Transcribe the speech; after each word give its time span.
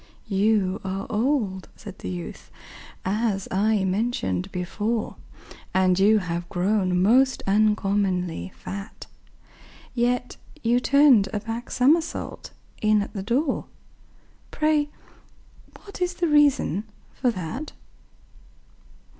"You 0.29 0.81
are 0.83 1.05
old," 1.11 1.69
said 1.75 1.99
the 1.99 2.09
youth, 2.09 2.49
"as 3.05 3.47
I 3.51 3.83
mentioned 3.83 4.51
before, 4.51 5.15
And 5.75 5.99
you 5.99 6.17
have 6.17 6.49
grown 6.49 6.99
most 6.99 7.43
uncommonly 7.45 8.51
fat; 8.55 9.05
Yet 9.93 10.37
you 10.63 10.79
turned 10.79 11.29
a 11.31 11.39
back 11.39 11.69
somersault 11.69 12.49
in 12.81 13.03
at 13.03 13.13
the 13.13 13.21
door 13.21 13.65
Pray 14.49 14.89
what 15.83 16.01
is 16.01 16.15
the 16.15 16.27
reason 16.27 16.85
for 17.13 17.29
that?" 17.29 17.73